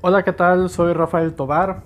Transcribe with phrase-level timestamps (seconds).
[0.00, 0.70] Hola, ¿qué tal?
[0.70, 1.82] Soy Rafael Tobar.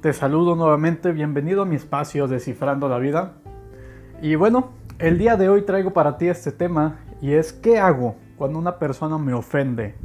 [0.00, 1.12] Te saludo nuevamente.
[1.12, 3.34] Bienvenido a mi espacio Descifrando la Vida.
[4.22, 8.16] Y bueno, el día de hoy traigo para ti este tema y es ¿qué hago
[8.38, 9.96] cuando una persona me ofende?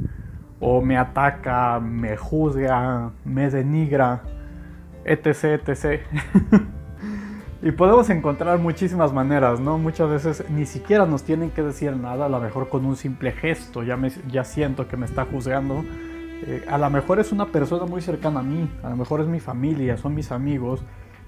[0.60, 4.24] O me ataca, me juzga, me denigra,
[5.06, 6.02] etc, etc.
[7.62, 9.78] y podemos encontrar muchísimas maneras, ¿no?
[9.78, 13.32] Muchas veces ni siquiera nos tienen que decir nada, a lo mejor con un simple
[13.32, 15.82] gesto ya, me, ya siento que me está juzgando
[16.46, 19.26] eh, a lo mejor es una persona muy cercana a mí, a lo mejor es
[19.26, 20.82] mi familia, son mis amigos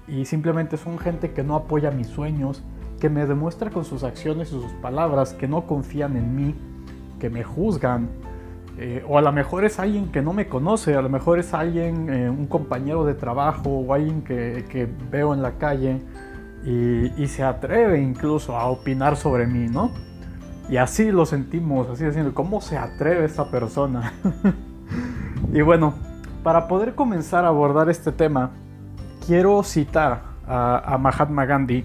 [0.07, 2.63] y simplemente son gente que no apoya mis sueños,
[2.99, 6.55] que me demuestra con sus acciones y sus palabras que no confían en mí,
[7.19, 8.09] que me juzgan.
[8.77, 11.53] Eh, o a lo mejor es alguien que no me conoce, a lo mejor es
[11.53, 16.01] alguien, eh, un compañero de trabajo o alguien que, veo en la calle
[16.65, 19.91] y, y, se atreve incluso a opinar sobre mí, ¿no?
[20.69, 24.13] Y así lo sentimos, así diciendo, ¿cómo se atreve esta persona?
[25.53, 25.93] Y bueno,
[26.43, 28.51] para poder comenzar a abordar este tema,
[29.27, 31.83] quiero citar a, Mahatma Gandhi,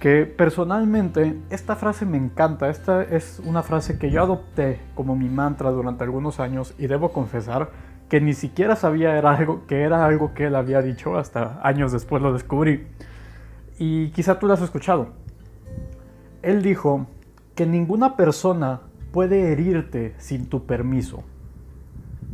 [0.00, 5.28] que personalmente esta frase me encanta, esta es una frase que yo adopté como mi
[5.28, 7.68] mantra durante algunos años y debo confesar
[8.08, 9.20] que ni siquiera sabía
[9.66, 12.86] que era algo que él había dicho, hasta años después lo descubrí.
[13.78, 15.08] Y quizá tú lo has escuchado.
[16.40, 17.06] Él dijo
[17.54, 18.80] que ninguna persona
[19.12, 21.24] puede herirte sin tu permiso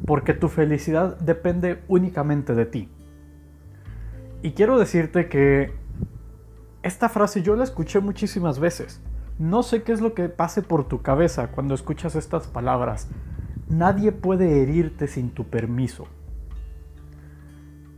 [0.06, 2.89] porque tu felicidad depende únicamente de ti.
[4.42, 5.72] Y quiero decirte que
[6.83, 9.00] esta frase yo la escuché muchísimas veces.
[9.39, 13.09] No sé qué es lo que pase por tu cabeza cuando escuchas estas palabras.
[13.69, 16.06] Nadie puede herirte sin tu permiso.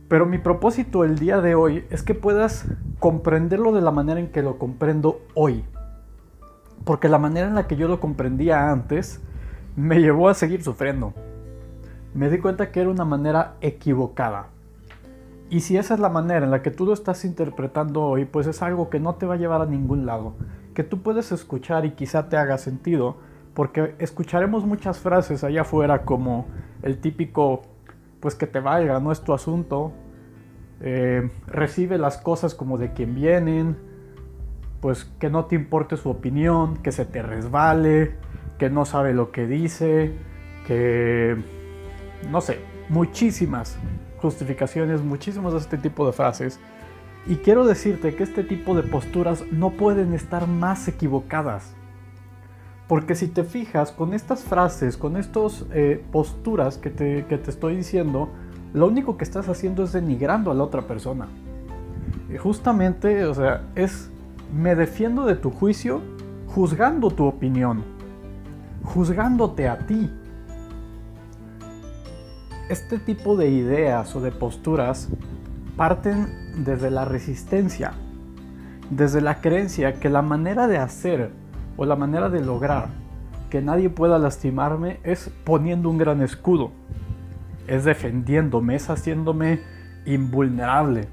[0.07, 2.65] Pero mi propósito el día de hoy es que puedas
[2.99, 5.65] comprenderlo de la manera en que lo comprendo hoy.
[6.83, 9.19] Porque la manera en la que yo lo comprendía antes
[9.75, 11.13] me llevó a seguir sufriendo
[12.15, 14.47] me di cuenta que era una manera equivocada.
[15.49, 18.47] Y si esa es la manera en la que tú lo estás interpretando hoy, pues
[18.47, 20.33] es algo que no te va a llevar a ningún lado,
[20.73, 23.17] que tú puedes escuchar y quizá te haga sentido,
[23.53, 26.47] porque escucharemos muchas frases allá afuera como
[26.83, 27.61] el típico,
[28.21, 29.91] pues que te valga, no es tu asunto,
[30.81, 33.77] eh, recibe las cosas como de quien vienen,
[34.79, 38.15] pues que no te importe su opinión, que se te resbale,
[38.57, 40.13] que no sabe lo que dice,
[40.65, 41.37] que
[42.29, 42.59] no sé,
[42.89, 43.77] muchísimas
[44.17, 46.59] justificaciones, muchísimos de este tipo de frases.
[47.27, 51.73] Y quiero decirte que este tipo de posturas no pueden estar más equivocadas.
[52.87, 57.49] Porque si te fijas con estas frases, con estas eh, posturas que te, que te
[57.49, 58.29] estoy diciendo,
[58.73, 61.27] lo único que estás haciendo es denigrando a la otra persona.
[62.31, 64.11] Y justamente, o sea, es
[64.53, 66.01] me defiendo de tu juicio
[66.47, 67.83] juzgando tu opinión,
[68.83, 70.11] juzgándote a ti,
[72.69, 75.09] este tipo de ideas o de posturas
[75.77, 76.27] parten
[76.63, 77.93] desde la resistencia,
[78.89, 81.31] desde la creencia que la manera de hacer
[81.77, 82.89] o la manera de lograr
[83.49, 86.71] que nadie pueda lastimarme es poniendo un gran escudo,
[87.67, 89.61] es defendiéndome, es haciéndome
[90.05, 91.07] invulnerable.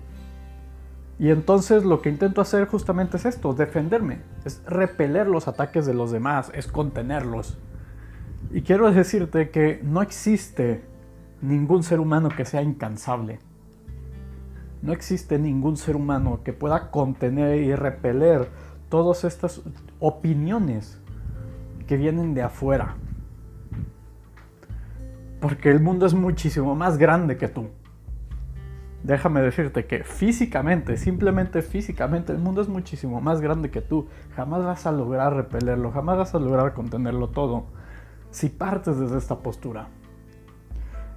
[1.18, 5.94] Y entonces lo que intento hacer justamente es esto, defenderme, es repeler los ataques de
[5.94, 7.58] los demás, es contenerlos.
[8.50, 10.91] Y quiero decirte que no existe
[11.42, 13.40] ningún ser humano que sea incansable.
[14.80, 18.48] No existe ningún ser humano que pueda contener y repeler
[18.88, 19.62] todas estas
[20.00, 21.00] opiniones
[21.86, 22.96] que vienen de afuera.
[25.40, 27.68] Porque el mundo es muchísimo más grande que tú.
[29.02, 34.06] Déjame decirte que físicamente, simplemente físicamente, el mundo es muchísimo más grande que tú.
[34.36, 37.66] Jamás vas a lograr repelerlo, jamás vas a lograr contenerlo todo
[38.30, 39.88] si partes desde esta postura.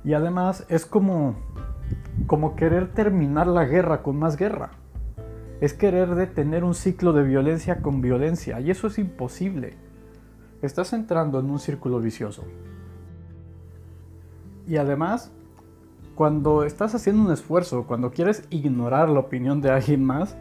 [0.05, 1.35] Y además es como,
[2.27, 4.71] como querer terminar la guerra con más guerra.
[5.61, 8.59] Es querer detener un ciclo de violencia con violencia.
[8.59, 9.73] Y eso es imposible.
[10.61, 12.43] Estás entrando en un círculo vicioso.
[14.67, 15.31] Y además,
[16.13, 20.37] cuando estás haciendo un esfuerzo, cuando quieres ignorar la opinión de alguien más,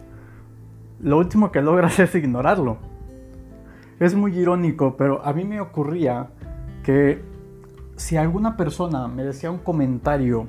[1.01, 2.77] lo último que logras es ignorarlo.
[3.99, 6.29] Es muy irónico, pero a mí me ocurría
[6.83, 7.23] que
[7.97, 10.47] si alguna persona me decía un comentario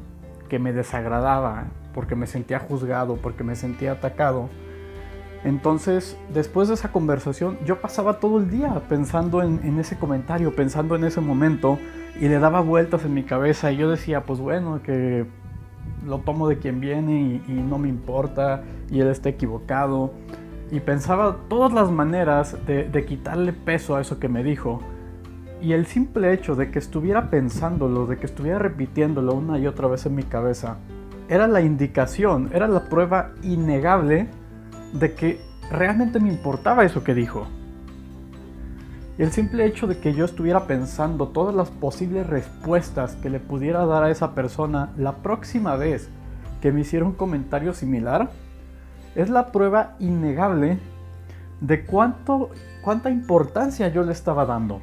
[0.50, 4.50] que me desagradaba, porque me sentía juzgado, porque me sentía atacado,
[5.44, 10.96] entonces después de esa conversación yo pasaba todo el día pensando en, ese comentario, pensando
[10.96, 11.78] en ese momento
[12.20, 15.26] y le daba vueltas en mi cabeza y yo decía, pues bueno, que
[16.04, 20.14] lo tomo de quien viene y, no me importa y él está equivocado.
[20.72, 24.82] Y pensaba todas las maneras de quitarle peso a eso que me dijo
[25.62, 29.88] Y el simple hecho de que estuviera pensándolo, de que estuviera repitiéndolo una y otra
[29.88, 30.78] vez en mi cabeza,
[31.28, 34.28] era la indicación, era la prueba innegable
[34.94, 35.42] de que
[35.72, 37.48] realmente me importaba eso que dijo.
[39.18, 43.40] Y el simple hecho de que yo estuviera pensando todas las posibles respuestas que le
[43.40, 46.10] pudiera dar a esa persona la próxima vez
[46.62, 48.30] que me hiciera un comentario similar,
[49.16, 50.80] es la prueba innegable
[51.62, 52.50] de cuánto,
[52.82, 54.82] cuánta importancia yo le estaba dando.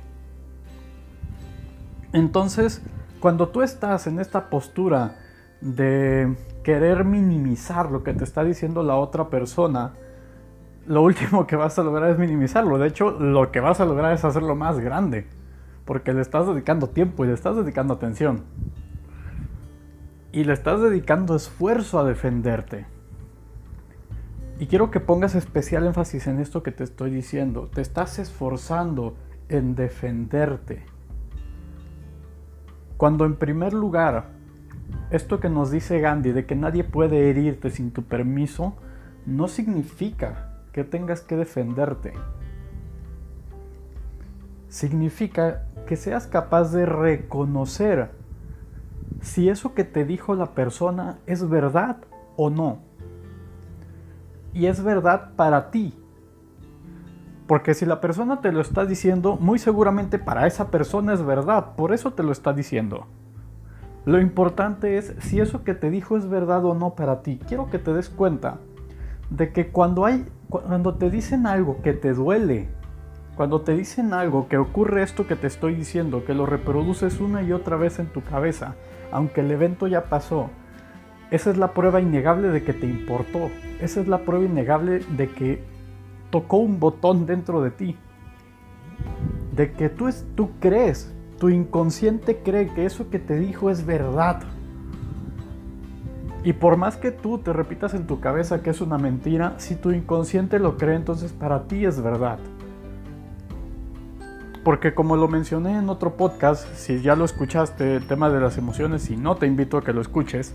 [2.13, 2.83] Entonces,
[3.21, 5.17] cuando tú estás en esta postura
[5.61, 9.93] de querer minimizar lo que te está diciendo la otra persona,
[10.87, 12.79] lo último que vas a lograr es minimizarlo.
[12.79, 15.27] De hecho, lo que vas a lograr es hacerlo más grande.
[15.85, 18.43] Porque le estás dedicando tiempo y le estás dedicando atención.
[20.33, 22.87] Y le estás dedicando esfuerzo a defenderte.
[24.59, 27.69] Y quiero que pongas especial énfasis en esto que te estoy diciendo.
[27.73, 29.17] Te estás esforzando
[29.49, 30.92] en defenderte.
[33.03, 34.27] Cuando en primer lugar,
[35.11, 38.77] esto que nos dice Gandhi de que nadie puede herirte sin tu permiso,
[39.27, 42.13] no significa que tengas que defenderte.
[44.69, 48.13] Significa que seas capaz de reconocer
[49.21, 51.97] si eso que te dijo la persona es verdad
[52.37, 52.79] o no.
[54.55, 55.93] Y es verdad para ti.
[57.53, 61.75] Porque si la persona te lo está diciendo, muy seguramente para esa persona es verdad,
[61.77, 63.09] por eso te lo está diciendo.
[64.07, 67.39] Lo importante es si eso que te dijo es verdad o no para ti.
[67.47, 68.57] Quiero que te des cuenta
[69.29, 72.69] de que cuando hay cuando te dicen algo que te duele,
[73.37, 77.43] cuando te dicen algo que ocurre esto que te estoy diciendo, que lo reproduces una
[77.43, 78.77] y otra vez en tu cabeza,
[79.11, 80.49] aunque el evento ya pasó,
[81.31, 83.51] esa es la prueba innegable de que te importó.
[83.79, 85.72] Esa es la prueba innegable de que
[86.33, 87.97] tocó un botón dentro de ti.
[89.55, 93.85] De que tú, es, tú crees, tu inconsciente cree que eso que te dijo es
[93.85, 94.41] verdad.
[96.43, 99.77] Y por más que tú te repitas en tu cabeza que es una mentira, si
[99.77, 102.39] tu inconsciente lo cree, entonces para ti es verdad.
[104.65, 108.57] Porque como lo mencioné en otro podcast, si ya lo escuchaste, el tema de las
[108.57, 110.55] emociones, y no te invito a que lo escuches,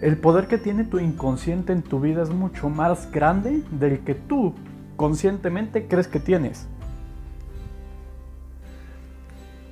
[0.00, 4.14] el poder que tiene tu inconsciente en tu vida es mucho más grande del que
[4.14, 4.54] tú
[5.00, 6.68] conscientemente crees que tienes.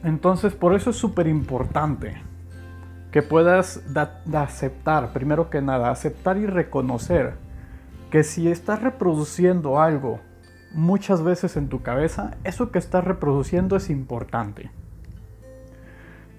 [0.02, 2.16] Entonces por eso es súper importante
[3.12, 3.82] que puedas
[4.32, 7.34] aceptar, primero que nada, aceptar y reconocer
[8.10, 10.18] que si estás reproduciendo algo
[10.72, 14.70] muchas veces en tu cabeza, eso que estás reproduciendo es importante.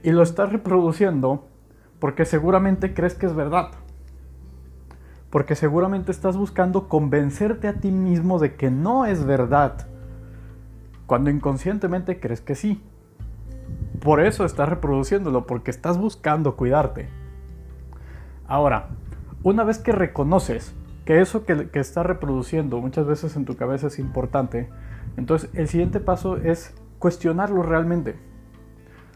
[0.02, 1.48] Y lo estás reproduciendo
[2.00, 3.70] porque seguramente crees que es verdad
[5.30, 9.88] porque seguramente estás buscando convencerte a ti mismo de que no es verdad,
[11.06, 12.84] cuando inconscientemente crees que sí.
[14.00, 17.10] Por eso estás reproduciéndolo, porque estás buscando cuidarte.
[18.48, 18.90] Ahora,
[19.44, 20.74] una vez que reconoces
[21.06, 24.70] que eso que, estás reproduciendo muchas veces en tu cabeza es importante,
[25.18, 28.16] entonces el siguiente paso es cuestionarlo realmente.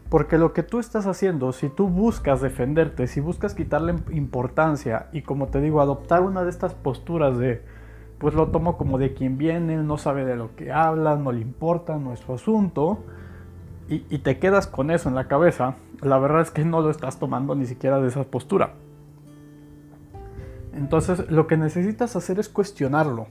[0.08, 5.22] Porque lo que tú estás haciendo, si tú buscas defenderte, si buscas quitarle importancia y
[5.22, 7.62] como te digo, adoptar una de estas posturas de,
[8.18, 11.40] pues lo tomo como de quien viene, no sabe de lo que habla, no le
[11.40, 12.98] importa, no es su asunto,
[13.88, 16.90] y, y te quedas con eso en la cabeza, la verdad es que no lo
[16.90, 18.74] estás tomando ni siquiera de esa postura.
[20.74, 23.26] Entonces lo que necesitas hacer es cuestionarlo.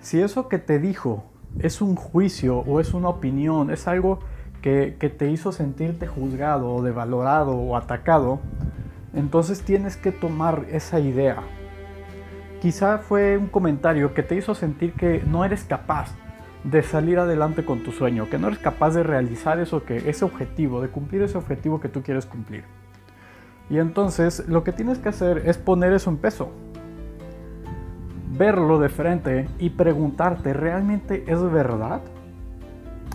[0.00, 1.24] Si eso que te dijo
[1.58, 4.20] es un juicio o es una opinión, es algo
[4.62, 8.40] que, te hizo sentirte juzgado o devalorado o atacado,
[9.14, 11.38] entonces tienes que tomar esa idea.
[12.60, 16.10] Quizá fue un comentario que te hizo sentir que no eres capaz
[16.64, 20.24] de salir adelante con tu sueño, que no eres capaz de realizar eso que ese
[20.24, 22.64] objetivo, de cumplir ese objetivo que tú quieres cumplir.
[23.70, 26.50] Y entonces lo que tienes que hacer es poner eso en peso.
[28.30, 32.00] Verlo de frente y preguntarte, ¿realmente es verdad?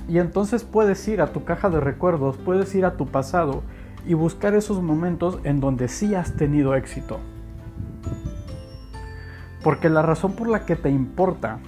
[0.08, 3.64] Y entonces puedes ir a tu caja de recuerdos, puedes ir a tu pasado
[4.06, 7.20] y buscar esos momentos en donde sí has tenido éxito.
[9.64, 11.60] Porque la razón por la que te importa,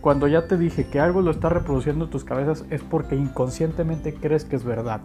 [0.00, 4.14] cuando ya te dije que algo lo está reproduciendo en tus cabezas, es porque inconscientemente
[4.14, 5.00] crees que es verdad.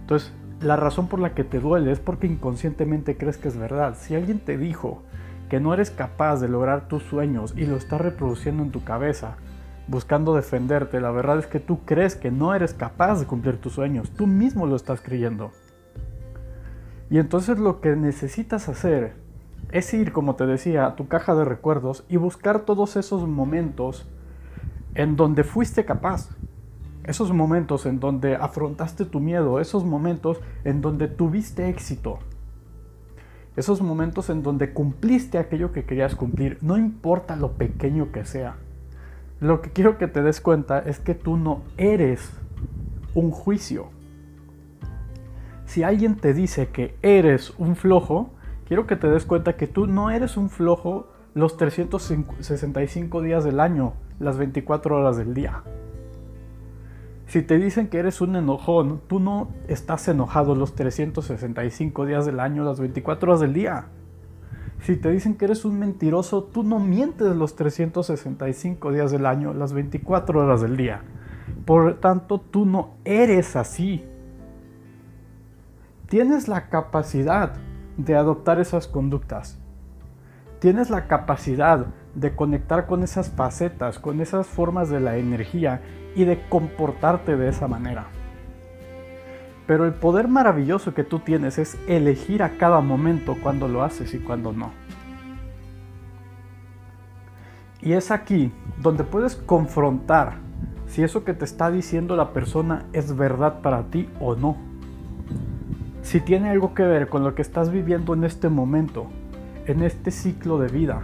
[0.00, 3.94] Entonces, la razón por la que te duele es porque inconscientemente crees que es verdad.
[3.96, 5.02] Si alguien te dijo
[5.48, 9.36] que no eres capaz de lograr tus sueños y lo está reproduciendo en tu cabeza,
[9.88, 13.72] buscando defenderte, la verdad es que tú crees que no eres capaz de cumplir tus
[13.72, 15.50] sueños, tú mismo lo estás creyendo.
[17.10, 19.14] Y entonces lo que necesitas hacer
[19.72, 24.06] es ir, como te decía, a tu caja de recuerdos y buscar todos esos momentos
[24.94, 26.30] en donde fuiste capaz.
[27.04, 32.18] esos momentos en donde afrontaste tu miedo, esos momentos en donde tuviste éxito,
[33.56, 38.56] esos momentos en donde cumpliste aquello que querías cumplir, no importa lo pequeño que sea.
[39.40, 42.32] Lo que quiero que te des cuenta es que tú no eres
[43.14, 43.90] un juicio.
[45.64, 48.30] Si alguien te dice que eres un flojo,
[48.66, 53.60] quiero que te des cuenta que tú no eres un flojo los 365 días del
[53.60, 55.62] año, las 24 horas del día.
[57.26, 62.40] Si te dicen que eres un enojón, tú no estás enojado los 365 días del
[62.40, 63.86] año, las 24 horas del día.
[64.80, 69.52] Si te dicen que eres un mentiroso, tú no mientes los 365 días del año,
[69.52, 71.02] las 24 horas del día.
[71.64, 74.04] Por tanto, tú no eres así.
[76.08, 77.54] Tienes la capacidad
[77.96, 79.58] de adoptar esas conductas.
[80.60, 85.82] Tienes la capacidad de conectar con esas facetas, con esas formas de la energía
[86.14, 88.06] y de comportarte de esa manera.
[89.68, 94.14] Pero el poder maravilloso que tú tienes es elegir a cada momento cuando lo haces
[94.14, 94.72] y cuando no.
[97.82, 100.38] Y es aquí donde puedes confrontar
[100.86, 104.56] si eso que te está diciendo la persona es verdad para ti o no.
[106.00, 109.08] Si tiene algo que ver con lo que estás viviendo en este momento,
[109.66, 111.02] en este ciclo de vida,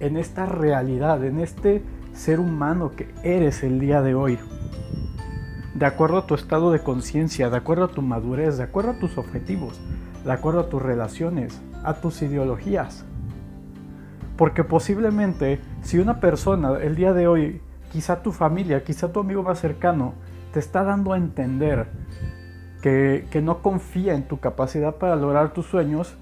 [0.00, 4.40] en esta realidad, en este ser humano que eres el día de hoy.
[5.76, 8.98] De acuerdo a tu estado de conciencia, de acuerdo a tu madurez, de acuerdo a
[8.98, 9.78] tus objetivos,
[10.24, 13.04] de acuerdo a tus relaciones, a tus ideologías.
[14.38, 17.60] Porque posiblemente si una persona el día de hoy,
[17.92, 20.14] quizá tu familia, quizá tu amigo más cercano,
[20.54, 21.88] te está dando a entender
[22.80, 26.16] que, que no confía en tu capacidad para lograr tus sueños,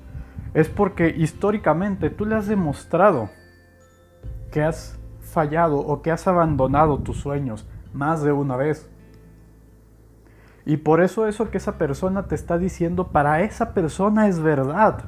[0.52, 3.30] es porque históricamente tú le has demostrado
[4.50, 8.90] que has fallado o que has abandonado tus sueños más de una vez.
[10.66, 15.04] Y por eso eso que esa persona te está diciendo para esa persona es verdad.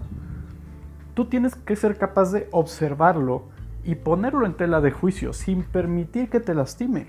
[1.15, 3.45] Tú tienes que ser capaz de observarlo
[3.85, 7.09] y ponerlo en tela de juicio sin permitir que te lastime.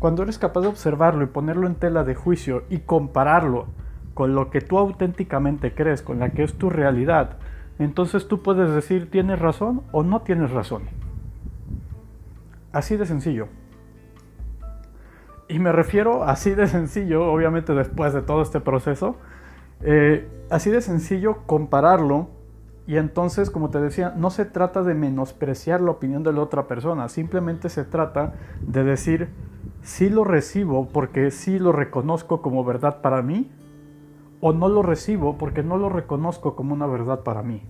[0.00, 3.66] Cuando eres capaz de observarlo y ponerlo en tela de juicio y compararlo
[4.14, 7.36] con lo que tú auténticamente crees, con la que es tu realidad,
[7.78, 10.82] entonces tú puedes decir tienes razón o no tienes razón.
[12.72, 13.48] Así de sencillo.
[15.48, 19.16] Y me refiero así de sencillo, obviamente después de todo este proceso,
[19.82, 22.28] eh, así de sencillo compararlo
[22.86, 26.66] y entonces, como te decía, no se trata de menospreciar la opinión de la otra
[26.66, 29.28] persona, simplemente se trata de decir,
[29.82, 33.50] sí lo recibo porque sí lo reconozco como verdad para mí,
[34.40, 37.62] o no lo recibo porque no lo reconozco como una verdad para mí.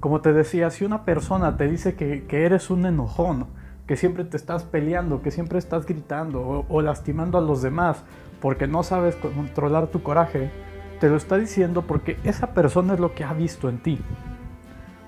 [0.00, 3.46] Como te decía, si una persona te dice que, eres un enojón,
[3.90, 8.04] que siempre te estás peleando, que siempre estás gritando o, lastimando a los demás
[8.40, 10.52] porque no sabes controlar tu coraje,
[11.00, 13.98] te lo está diciendo porque esa persona es lo que ha visto en ti.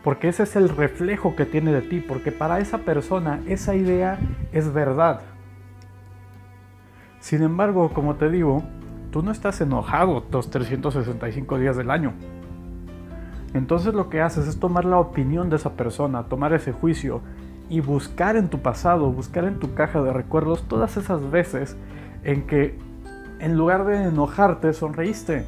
[0.02, 4.18] Porque ese es el reflejo que tiene de ti, porque para esa persona esa idea
[4.50, 5.20] es verdad.
[7.20, 8.64] Sin embargo, como te digo,
[9.12, 12.14] tú no estás enojado los 365 días del año.
[13.54, 17.22] Entonces lo que haces es tomar la opinión de esa persona, tomar ese juicio
[17.68, 21.76] y buscar en tu pasado, buscar en tu caja de recuerdos todas esas veces
[22.24, 22.78] en que
[23.40, 25.46] en lugar de enojarte sonreíste.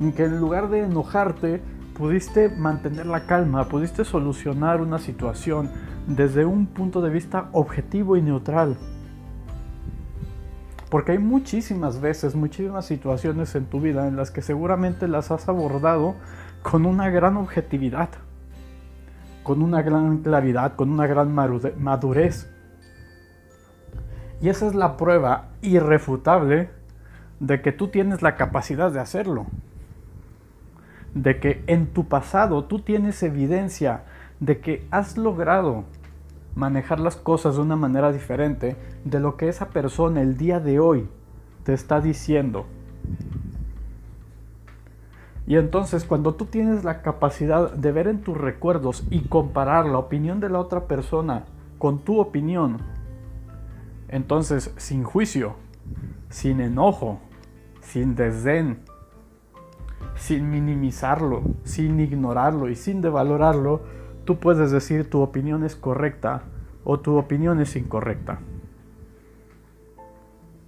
[0.00, 1.62] En que en lugar de enojarte
[1.94, 5.70] pudiste mantener la calma, pudiste solucionar una situación
[6.06, 8.76] desde un punto de vista objetivo y neutral.
[10.90, 15.48] Porque hay muchísimas veces, muchísimas situaciones en tu vida en las que seguramente las has
[15.48, 16.14] abordado
[16.62, 18.10] con una gran objetividad,
[19.42, 22.50] con una gran claridad, con una gran madurez.
[24.40, 26.70] Y esa es la prueba irrefutable
[27.40, 29.46] de que tú tienes la capacidad de hacerlo.
[31.14, 34.04] De que en tu pasado tú tienes evidencia
[34.40, 35.84] de que has logrado
[36.54, 40.80] manejar las cosas de una manera diferente de lo que esa persona el día de
[40.80, 41.08] hoy
[41.64, 42.66] te está diciendo.
[45.46, 49.98] Y entonces cuando tú tienes la capacidad de ver en tus recuerdos y comparar la
[49.98, 51.44] opinión de la otra persona
[51.78, 52.78] con tu opinión,
[54.08, 55.54] entonces sin juicio,
[56.28, 57.18] sin enojo,
[57.80, 58.78] sin desdén,
[60.14, 63.82] sin minimizarlo, sin ignorarlo y sin devalorarlo,
[64.24, 66.42] tú puedes decir tu opinión es correcta
[66.84, 68.38] o tu opinión es incorrecta.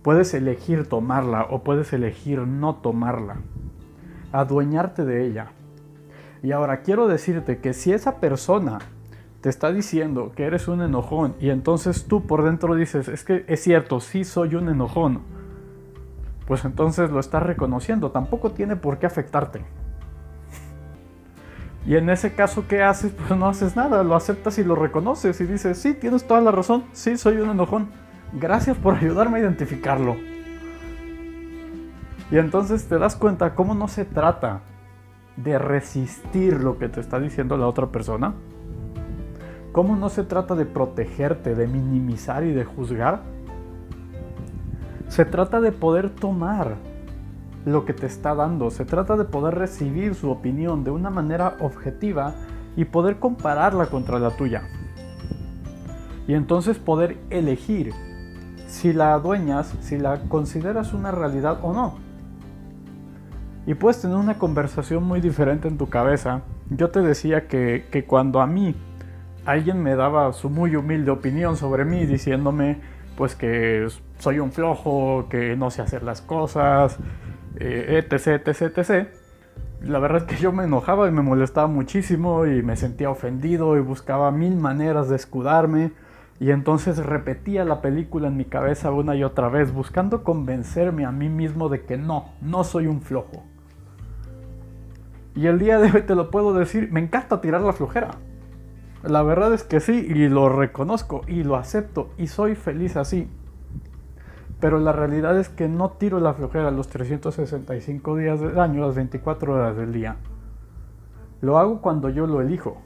[0.02, 3.36] Puedes elegir tomarla o puedes elegir no tomarla.
[4.34, 5.52] Adueñarte de ella.
[6.42, 8.80] Y ahora quiero decirte que si esa persona
[9.40, 13.44] te está diciendo que eres un enojón y entonces tú por dentro dices, es que
[13.46, 15.20] es cierto, sí soy un enojón,
[16.48, 19.64] pues entonces lo estás reconociendo, tampoco tiene por qué afectarte.
[21.86, 23.12] Y en ese caso, ¿qué haces?
[23.12, 26.50] Pues no haces nada, lo aceptas y lo reconoces y dices, sí, tienes toda la
[26.50, 27.88] razón, sí, soy un enojón.
[28.32, 30.33] Gracias por ayudarme a identificarlo.
[32.34, 34.62] Y entonces te das cuenta cómo no se trata
[35.36, 38.34] de resistir lo que te está diciendo la otra persona.
[39.70, 43.22] Cómo no se trata de protegerte, de minimizar y de juzgar.
[45.06, 46.74] Se trata de poder tomar
[47.66, 48.72] lo que te está dando.
[48.72, 52.34] Se trata de poder recibir su opinión de una manera objetiva
[52.74, 54.64] y poder compararla contra la tuya.
[56.26, 57.92] Y entonces poder elegir
[58.66, 62.03] si la adueñas, si la consideras una realidad o no.
[63.66, 66.42] Y puedes tener una conversación muy diferente en tu cabeza.
[66.70, 68.74] Yo te decía que, que cuando a mí
[69.46, 72.78] alguien me daba su muy humilde opinión sobre mí diciéndome
[73.16, 73.86] pues que
[74.18, 76.98] soy un flojo, que no sé hacer las cosas,
[77.56, 79.08] etc, etc, etc.
[79.82, 83.76] La verdad es que yo me enojaba y me molestaba muchísimo y me sentía ofendido
[83.76, 85.92] y buscaba mil maneras de escudarme
[86.40, 91.12] y entonces repetía la película en mi cabeza una y otra vez buscando convencerme a
[91.12, 93.44] mí mismo de que no, no soy un flojo.
[95.34, 98.10] Y el día de hoy te lo puedo decir, me encanta tirar la flojera.
[99.02, 103.28] La verdad es que sí, y lo reconozco y lo acepto y soy feliz así.
[104.60, 108.94] Pero la realidad es que no tiro la flojera los 365 días del año, las
[108.94, 110.16] 24 horas del día.
[111.42, 112.80] Lo hago cuando yo lo elijo.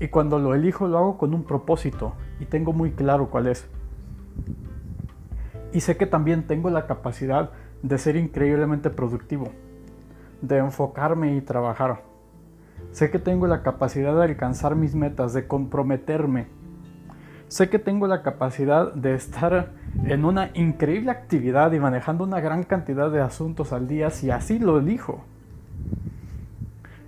[0.00, 3.66] Y cuando lo elijo lo hago con un propósito y tengo muy claro cuál es.
[5.72, 7.52] Y sé que también tengo la capacidad
[7.82, 9.52] de ser increíblemente productivo,
[10.42, 12.02] de enfocarme y trabajar.
[12.90, 16.48] Sé que tengo la capacidad de alcanzar mis metas, de comprometerme.
[17.48, 19.70] Sé que tengo la capacidad de estar
[20.04, 24.58] en una increíble actividad y manejando una gran cantidad de asuntos al día si así
[24.58, 25.24] lo elijo.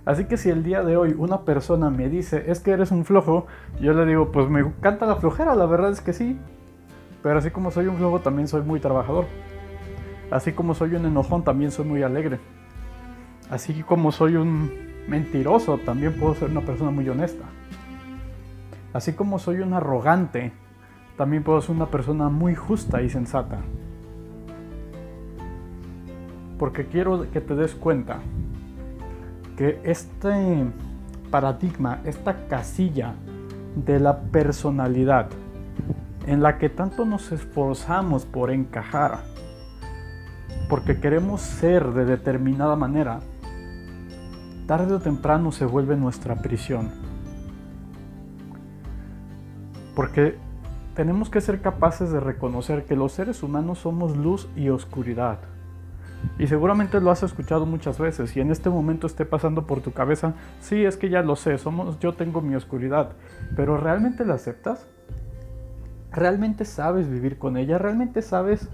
[0.05, 3.05] Así que si el día de hoy una persona me dice, es que eres un
[3.05, 3.47] flojo,
[3.81, 6.39] yo le digo, pues me encanta la flojera, la verdad es que sí.
[7.23, 9.25] Pero así como soy un flojo, también soy muy trabajador.
[10.29, 12.39] Así como soy un enojón, también soy muy alegre.
[13.49, 14.71] Así como soy un
[15.07, 17.45] mentiroso, también puedo ser una persona muy honesta.
[18.93, 20.53] Así como soy un arrogante,
[21.17, 23.59] también puedo ser una persona muy justa y sensata.
[26.57, 28.19] Porque quiero que te des cuenta
[29.57, 30.65] que este
[31.29, 33.15] paradigma, esta casilla
[33.75, 35.27] de la personalidad
[36.27, 39.19] en la que tanto nos esforzamos por encajar,
[40.69, 43.19] porque queremos ser de determinada manera,
[44.65, 46.91] tarde o temprano se vuelve nuestra prisión.
[49.95, 50.37] Porque
[50.95, 55.39] tenemos que ser capaces de reconocer que los seres humanos somos luz y oscuridad.
[56.39, 59.91] Y seguramente lo has escuchado muchas veces y en este momento esté pasando por tu
[59.91, 63.11] cabeza, sí, es que ya lo sé, somos yo tengo mi oscuridad,
[63.55, 64.87] pero ¿realmente la aceptas?
[66.11, 67.77] ¿Realmente sabes vivir con ella?
[67.77, 68.69] ¿Realmente sabes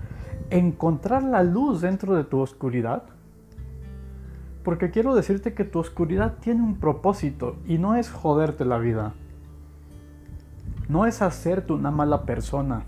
[0.50, 3.04] encontrar la luz dentro de tu oscuridad?
[4.64, 9.14] Porque quiero decirte que tu oscuridad tiene un propósito y no es joderte la vida.
[10.88, 12.84] No es hacerte una mala persona.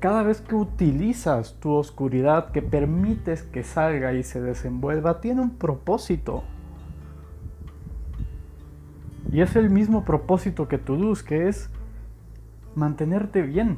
[0.00, 5.50] Cada vez que utilizas tu oscuridad, que permites que salga y se desenvuelva, tiene un
[5.50, 6.42] propósito.
[9.30, 11.70] Y es el mismo propósito que tu luz, que es
[12.74, 13.76] mantenerte bien.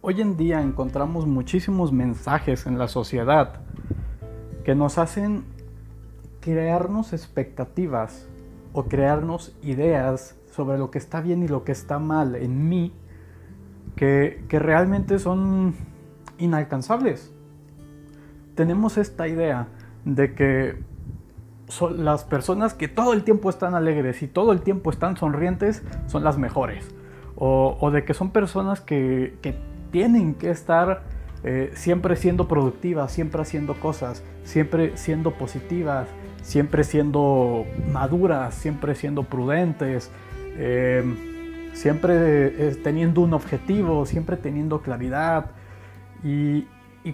[0.00, 3.54] Hoy en día encontramos muchísimos mensajes en la sociedad
[4.62, 5.42] que nos hacen
[6.40, 8.28] crearnos expectativas
[8.72, 12.92] o crearnos ideas sobre lo que está bien y lo que está mal en mí
[13.96, 15.74] que, realmente son
[16.38, 17.32] inalcanzables.
[18.54, 19.66] Tenemos esta idea
[20.04, 20.80] de que
[21.66, 25.82] son las personas que todo el tiempo están alegres y todo el tiempo están sonrientes
[26.06, 26.94] son las mejores.
[27.40, 31.02] O, de que son personas que, que tienen que estar
[31.44, 36.08] eh, siempre siendo productivas, siempre haciendo cosas, siempre siendo positivas,
[36.42, 40.10] siempre siendo maduras, siempre siendo prudentes,
[40.56, 41.04] eh,
[41.74, 45.52] siempre eh, teniendo un objetivo, siempre teniendo claridad.
[46.24, 46.66] Y,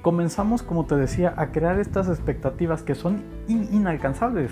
[0.03, 4.51] comenzamos, como te decía, a crear estas expectativas que son inalcanzables.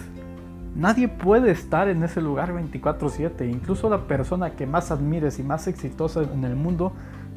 [0.76, 3.50] Nadie puede estar en ese lugar 24/7.
[3.50, 6.92] Incluso la persona que más admires y más exitosa en el mundo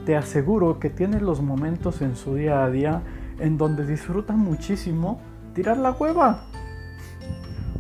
[0.06, 3.02] te aseguro que tiene los momentos en su día a día
[3.40, 5.20] en donde disfruta muchísimo
[5.54, 6.46] tirar la hueva.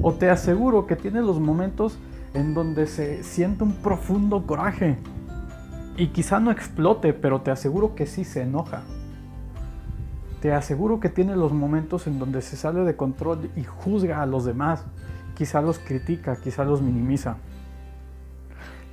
[0.01, 1.97] O te aseguro que tiene los momentos
[2.33, 4.97] en donde se siente un profundo coraje.
[5.97, 8.81] Y quizá no explote, pero te aseguro que sí se enoja.
[10.41, 14.25] Te aseguro que tiene los momentos en donde se sale de control y juzga a
[14.25, 14.83] los demás.
[15.35, 17.37] Quizá los critica, quizá los minimiza.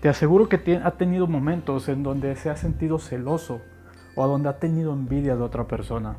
[0.03, 3.61] Te aseguro que ha tenido momentos en donde se ha sentido celoso
[4.17, 6.17] o donde ha tenido envidia de otra persona.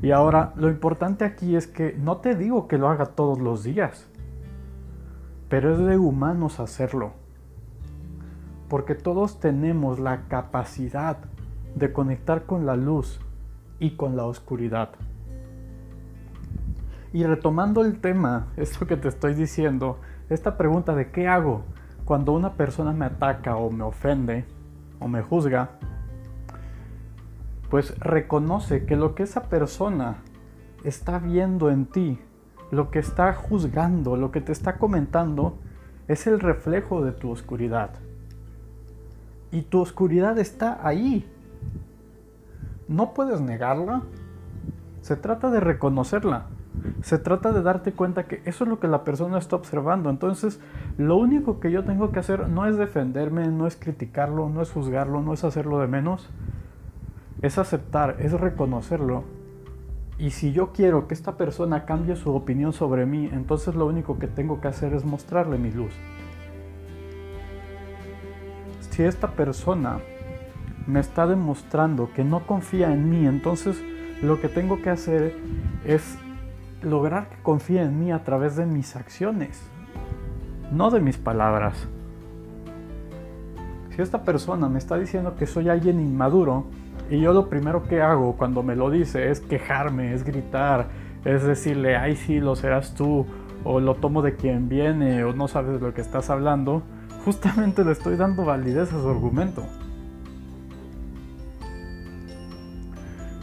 [0.00, 3.64] Y ahora, lo importante aquí es que no te digo que lo haga todos los
[3.64, 4.06] días,
[5.48, 7.10] pero es de humanos hacerlo.
[8.68, 11.16] Porque todos tenemos la capacidad
[11.74, 13.18] de conectar con la luz
[13.80, 14.90] y con la oscuridad.
[17.12, 19.98] Y retomando el tema, esto que te estoy diciendo,
[20.28, 21.64] esta pregunta de qué hago
[22.10, 24.44] cuando una persona me ataca o me ofende
[24.98, 25.78] o me juzga,
[27.70, 30.16] pues reconoce que lo que esa persona
[30.82, 32.18] está viendo en ti,
[32.72, 35.56] lo que está juzgando, lo que te está comentando,
[36.08, 37.90] es el reflejo de tu oscuridad.
[39.52, 41.32] Y tu oscuridad está ahí.
[42.88, 44.02] No puedes negarla.
[45.00, 46.46] Se trata de reconocerla.
[47.02, 50.08] Se trata de darte cuenta que eso es lo que la persona está observando.
[50.10, 50.60] Entonces,
[50.98, 54.70] lo único que yo tengo que hacer no es defenderme, no es criticarlo, no es
[54.70, 56.30] juzgarlo, no es hacerlo de menos
[57.42, 59.24] es aceptar, es reconocerlo.
[60.18, 64.18] Y si yo quiero que esta persona cambie su opinión sobre mí, entonces lo único
[64.18, 65.94] que tengo que hacer es mostrarle mi luz.
[68.90, 69.98] Si esta persona
[70.86, 73.82] me está demostrando que no confía en mí, entonces
[74.20, 75.34] lo que tengo que hacer
[75.86, 76.18] es
[76.82, 79.60] lograr que confíe en mí a través de mis acciones,
[80.72, 81.88] no de mis palabras.
[83.94, 86.66] Si esta persona me está diciendo que soy alguien inmaduro,
[87.10, 90.88] y yo lo primero que hago cuando me lo dice es quejarme, es gritar,
[91.24, 93.26] es decirle, ay sí, lo serás tú,
[93.64, 96.82] o lo tomo de quien viene, o no sabes de lo que estás hablando,
[97.24, 99.64] justamente le estoy dando validez a su argumento.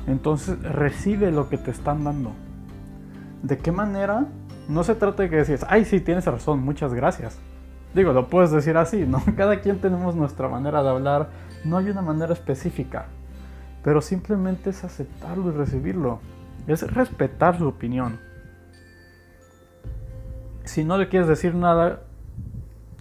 [0.08, 2.32] Entonces recibe lo que te están dando.
[3.44, 4.26] ¿De qué manera?
[4.68, 7.40] No se trata de que decís, ay sí, tienes razón, muchas gracias.
[7.94, 9.22] Digo, lo puedes decir así, ¿no?
[9.38, 11.30] Cada quien tenemos nuestra manera de hablar,
[11.64, 13.08] no hay una manera específica
[13.88, 16.20] pero simplemente es aceptarlo y recibirlo.
[16.68, 18.20] Es respetar su opinión.
[20.66, 22.02] Si no le quieres decir nada,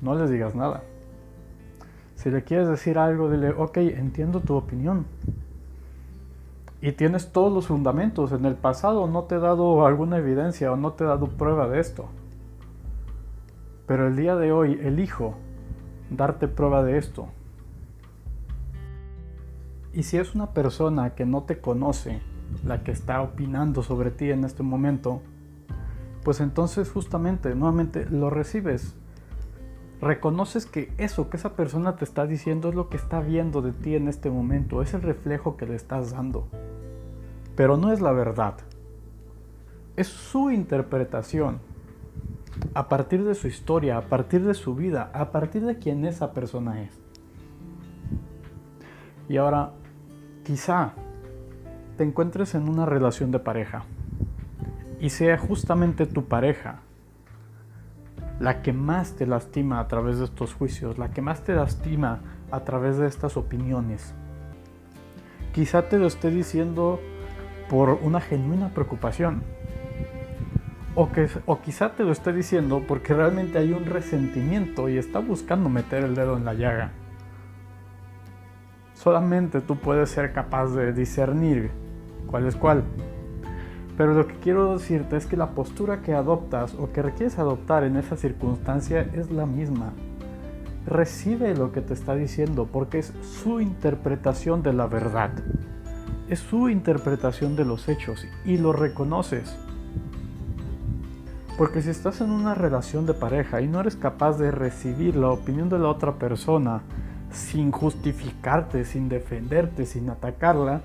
[0.00, 0.84] no le digas nada.
[2.14, 5.06] Si le quieres decir algo, dile, ok, entiendo tu opinión.
[6.80, 8.32] Y tienes todos los fundamentos.
[8.32, 11.68] En el pasado no te he dado alguna evidencia o no te he dado prueba
[11.68, 12.06] de esto.
[13.86, 15.34] Pero el día de hoy elijo
[16.10, 17.28] darte prueba de esto.
[19.92, 22.20] Y si es una persona que no te conoce,
[22.64, 25.22] la que está opinando sobre ti en este momento,
[26.22, 28.94] pues entonces justamente, nuevamente, lo recibes.
[30.00, 33.72] Reconoces que eso que esa persona te está diciendo es lo que está viendo de
[33.72, 36.48] ti en este momento, es el reflejo que le estás dando.
[37.56, 38.54] Pero no es la verdad.
[39.96, 41.58] Es su interpretación.
[42.74, 46.32] A partir de su historia, a partir de su vida, a partir de quién esa
[46.32, 46.92] persona es.
[49.28, 49.72] Y ahora,
[50.46, 50.92] Quizá
[51.96, 53.82] te encuentres en una relación de pareja
[55.00, 56.82] y sea justamente tu pareja
[58.40, 62.20] la que más te lastima a través de estos juicios, la que más te lastima
[62.50, 64.14] a través de estas opiniones.
[65.52, 67.00] Quizá te lo esté diciendo
[67.70, 69.42] por una genuina preocupación.
[70.94, 75.18] O, que, o quizá te lo esté diciendo porque realmente hay un resentimiento y está
[75.18, 76.92] buscando meter el dedo en la llaga.
[78.94, 81.70] Solamente tú puedes ser capaz de discernir
[82.26, 82.84] cuál es cuál.
[83.96, 87.84] Pero lo que quiero decirte es que la postura que adoptas o que requieres adoptar
[87.84, 89.92] en esa circunstancia es la misma.
[90.86, 95.30] Recibe lo que te está diciendo porque es su interpretación de la verdad.
[96.28, 99.56] Es su interpretación de los hechos y lo reconoces.
[101.56, 105.30] Porque si estás en una relación de pareja y no eres capaz de recibir la
[105.30, 106.82] opinión de la otra persona,
[107.30, 110.82] sin justificarte, sin defenderte, sin atacarla,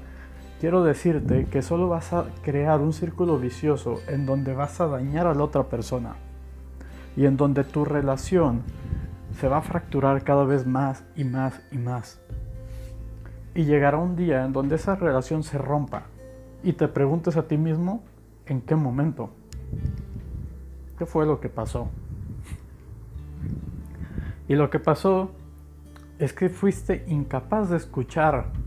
[0.61, 5.25] quiero decirte que solo vas a crear un círculo vicioso en donde vas a dañar
[5.25, 6.17] a la otra persona
[7.17, 8.61] y en donde tu relación
[9.39, 12.21] se va a fracturar cada vez más y más y más.
[13.55, 16.03] Y llegará un día en donde esa relación se rompa
[16.61, 18.03] y te preguntes a ti mismo
[18.45, 19.31] en qué momento.
[20.95, 21.89] ¿Qué fue lo que pasó?
[24.47, 25.31] Y lo que pasó
[26.19, 28.60] es que fuiste incapaz de escuchar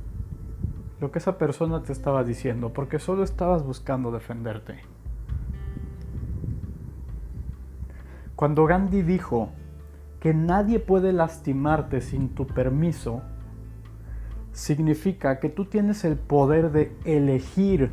[1.00, 4.80] lo que esa persona te estaba diciendo, porque solo estabas buscando defenderte.
[8.36, 9.50] Cuando Gandhi dijo
[10.20, 13.22] que nadie puede lastimarte sin tu permiso,
[14.52, 17.92] significa que tú tienes el poder de elegir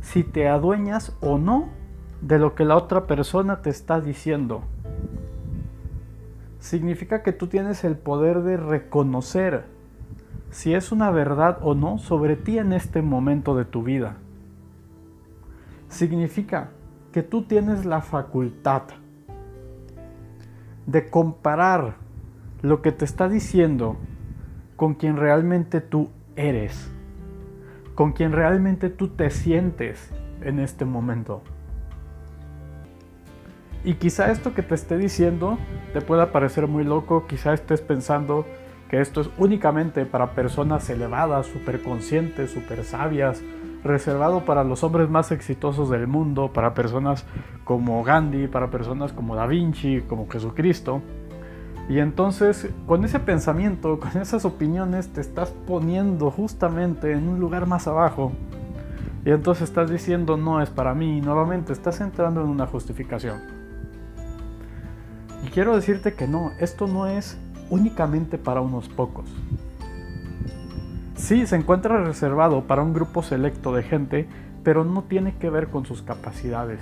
[0.00, 1.68] si te adueñas o no
[2.20, 4.62] de lo que la otra persona te está diciendo.
[6.58, 9.75] Significa que tú tienes el poder de reconocer
[10.50, 14.16] si es una verdad o no sobre ti en este momento de tu vida.
[15.88, 16.70] Significa
[17.12, 18.82] que tú tienes la facultad
[20.86, 21.96] de comparar
[22.62, 23.96] lo que te está diciendo
[24.76, 26.90] con quien realmente tú eres,
[27.94, 31.42] con quien realmente tú te sientes en este momento.
[33.84, 35.58] Y quizá esto que te esté diciendo
[35.92, 38.44] te pueda parecer muy loco, quizá estés pensando
[38.88, 43.42] que esto es únicamente para personas elevadas, súper conscientes, súper sabias,
[43.82, 47.24] reservado para los hombres más exitosos del mundo, para personas
[47.64, 51.02] como Gandhi, para personas como Da Vinci, como Jesucristo.
[51.88, 57.66] Y entonces con ese pensamiento, con esas opiniones, te estás poniendo justamente en un lugar
[57.66, 58.32] más abajo.
[59.24, 63.40] Y entonces estás diciendo no es para mí y nuevamente estás entrando en una justificación.
[65.44, 67.38] Y quiero decirte que no, esto no es
[67.70, 69.26] únicamente para unos pocos.
[71.16, 74.28] Sí, se encuentra reservado para un grupo selecto de gente,
[74.62, 76.80] pero no tiene que ver con sus capacidades.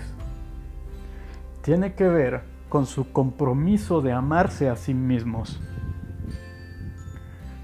[1.62, 5.60] Tiene que ver con su compromiso de amarse a sí mismos.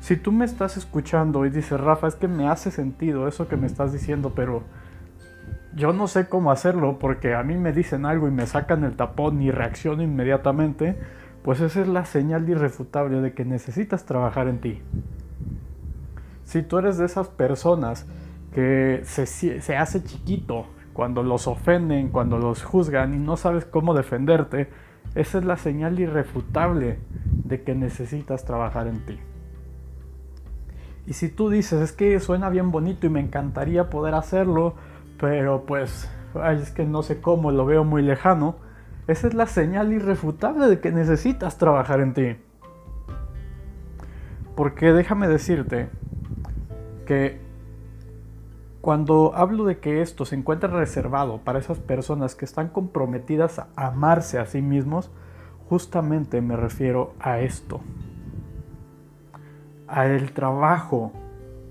[0.01, 3.57] Si tú me estás escuchando y dices, Rafa, es que me hace sentido eso que
[3.57, 4.63] me estás diciendo, pero
[5.75, 8.97] yo no sé cómo hacerlo porque a mí me dicen algo y me sacan el
[8.97, 10.99] tapón y reacciono inmediatamente,
[11.43, 14.83] pues esa es la señal irrefutable de que necesitas trabajar en ti.
[16.45, 18.07] Si tú eres de esas personas
[18.53, 23.95] que se, se, hace chiquito cuando los ofenden, cuando los juzgan y no sabes cómo
[23.95, 24.69] defenderte,
[25.15, 26.99] esa es la señal irrefutable
[27.45, 29.19] de que necesitas trabajar en ti.
[31.07, 34.75] Y si tú dices, es que suena bien bonito y me encantaría poder hacerlo,
[35.19, 36.11] pero pues,
[36.53, 38.57] es que no sé cómo, lo veo muy lejano,
[39.11, 42.37] esa es la señal irrefutable de que necesitas trabajar en ti.
[44.55, 45.89] Porque déjame decirte
[47.07, 47.41] que
[48.81, 53.69] cuando hablo de que esto se encuentra reservado para esas personas que están comprometidas a
[53.75, 55.11] amarse a sí mismos,
[55.69, 57.81] justamente me refiero a esto.
[59.89, 61.13] A el trabajo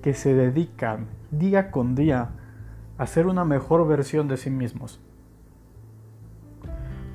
[0.04, 2.32] que se dedican día con día
[2.97, 4.99] a ser una mejor versión de sí mismos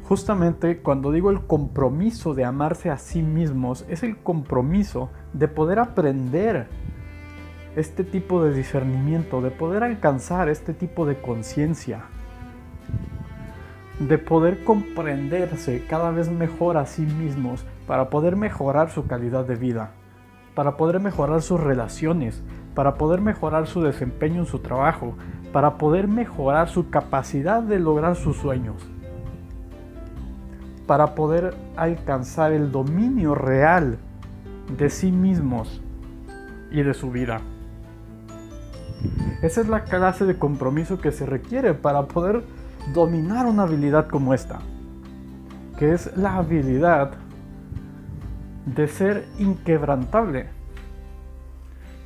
[0.06, 5.78] Justamente cuando digo el compromiso de amarse a sí mismos, es el compromiso de poder
[5.78, 6.68] aprender
[7.74, 12.02] este tipo de discernimiento, de poder alcanzar este tipo de conciencia,
[13.98, 19.56] de poder comprenderse cada vez mejor a sí mismos para poder mejorar su calidad de
[19.56, 19.92] vida,
[20.54, 22.42] para poder mejorar sus relaciones,
[22.74, 25.14] para poder mejorar su desempeño en su trabajo,
[25.50, 28.93] para poder mejorar su capacidad de lograr sus sueños
[30.86, 33.98] para poder alcanzar el dominio real
[34.76, 35.80] de sí mismos
[36.70, 37.40] y de su vida.
[39.42, 42.42] Esa es la clase de compromiso que se requiere para poder
[42.92, 44.60] dominar una habilidad como esta,
[45.78, 47.12] que es la habilidad
[48.66, 50.48] de ser inquebrantable,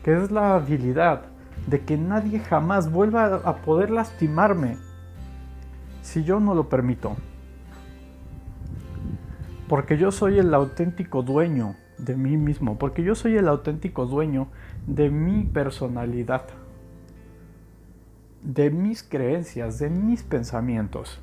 [0.02, 1.22] que es la habilidad
[1.66, 4.76] de que nadie jamás vuelva a poder lastimarme
[6.02, 7.16] si yo no lo permito.
[9.68, 14.48] Porque yo soy el auténtico dueño de mí mismo, porque yo soy el auténtico dueño
[14.87, 16.44] de mi personalidad,
[18.42, 21.20] de mis creencias, de mis pensamientos.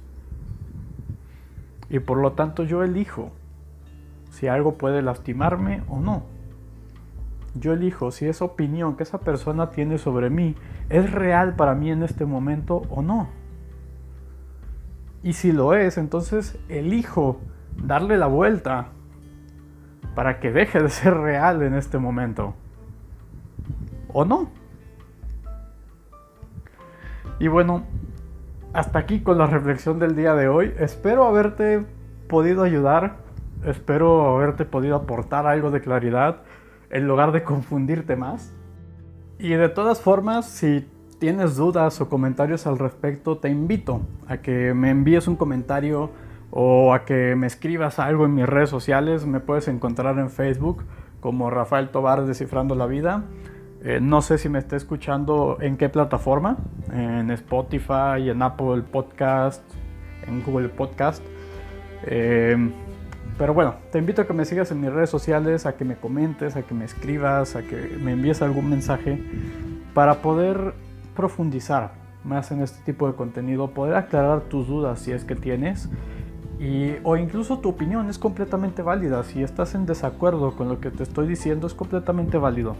[1.89, 3.31] Y por lo tanto yo elijo
[4.29, 6.23] si algo puede lastimarme o no.
[7.55, 10.55] Yo elijo si esa opinión que esa persona tiene sobre mí
[10.89, 13.29] es real para mí en este momento o no.
[15.23, 17.39] Y si lo es, entonces elijo
[17.77, 18.87] darle la vuelta
[20.15, 22.53] para que deje de ser real en este momento.
[24.13, 24.49] ¿O no?
[27.39, 27.83] Y bueno,
[28.73, 30.73] hasta aquí con la reflexión del día de hoy.
[30.79, 31.85] Espero haberte
[32.27, 33.17] podido ayudar.
[33.65, 36.41] Espero haberte podido aportar algo de claridad
[36.89, 38.53] en lugar de confundirte más.
[39.37, 44.73] Y de todas formas, si tienes dudas o comentarios al respecto, te invito a que
[44.73, 46.11] me envíes un comentario
[46.57, 49.25] o a que me escribas algo en mis redes sociales.
[49.25, 50.85] Me puedes encontrar en Facebook
[51.19, 53.25] como Rafael Tobar Descifrando la Vida.
[53.83, 56.55] Eh, no sé si me está escuchando en qué plataforma,
[56.93, 59.61] en Spotify, en Apple Podcast,
[60.25, 61.21] en Google Podcast.
[62.03, 62.71] Eh,
[63.37, 65.95] Pero bueno, te invito a que me sigas en mis redes sociales, a que me
[65.97, 69.21] comentes, a que me escribas, a que me envíes algún mensaje
[69.93, 70.73] para poder
[71.17, 71.91] profundizar
[72.23, 75.89] más en este tipo de contenido, poder aclarar tus dudas si es que tienes
[76.59, 79.23] y, o incluso tu opinión es completamente válida.
[79.23, 82.75] Si estás en desacuerdo con lo que te estoy diciendo es completamente válido.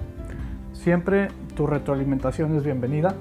[0.74, 3.16] Siempre tu retroalimentación es bienvenida.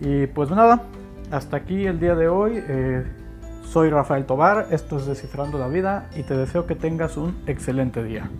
[0.00, 0.82] Y pues nada,
[1.30, 2.52] hasta aquí el día de hoy.
[2.56, 3.04] Eh,
[3.62, 8.02] soy Rafael Tobar, esto es Descifrando la Vida y te deseo que tengas un excelente
[8.02, 8.30] día.